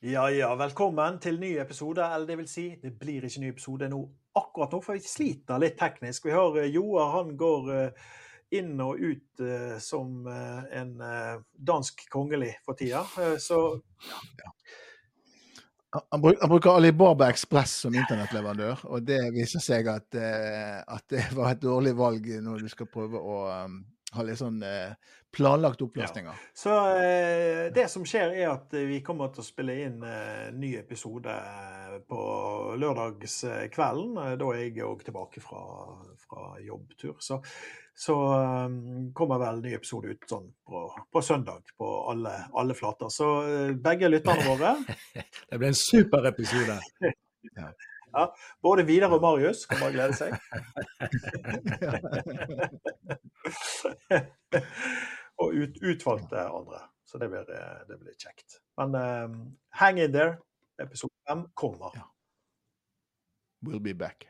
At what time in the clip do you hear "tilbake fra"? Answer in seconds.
35.06-35.62